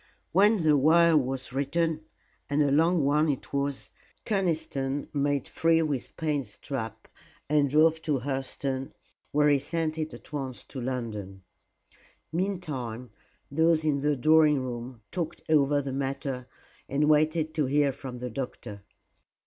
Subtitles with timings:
[0.31, 2.05] When the wire was written
[2.49, 3.91] and a long one it was
[4.25, 7.07] Conniston made free with Payne's trap
[7.47, 8.93] and drove to Hurseton,
[9.31, 11.43] where he sent it at once to London.
[12.33, 13.11] Meantime,
[13.51, 16.47] those in the drawing room talked over the matter
[16.89, 18.81] and waited to hear from the doctor.